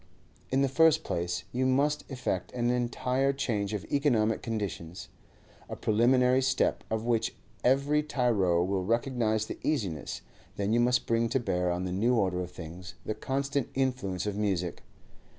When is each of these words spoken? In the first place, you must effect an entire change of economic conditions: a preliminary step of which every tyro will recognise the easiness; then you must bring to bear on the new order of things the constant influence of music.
In 0.49 0.63
the 0.63 0.67
first 0.67 1.03
place, 1.03 1.43
you 1.51 1.67
must 1.67 2.09
effect 2.09 2.51
an 2.53 2.71
entire 2.71 3.31
change 3.31 3.71
of 3.71 3.85
economic 3.91 4.41
conditions: 4.41 5.09
a 5.69 5.75
preliminary 5.75 6.41
step 6.41 6.83
of 6.89 7.05
which 7.05 7.35
every 7.63 8.01
tyro 8.01 8.63
will 8.63 8.83
recognise 8.83 9.45
the 9.45 9.59
easiness; 9.61 10.21
then 10.55 10.73
you 10.73 10.79
must 10.79 11.05
bring 11.05 11.29
to 11.29 11.39
bear 11.39 11.69
on 11.69 11.83
the 11.85 11.91
new 11.91 12.15
order 12.15 12.41
of 12.41 12.49
things 12.49 12.95
the 13.05 13.13
constant 13.13 13.69
influence 13.75 14.25
of 14.25 14.35
music. 14.35 14.81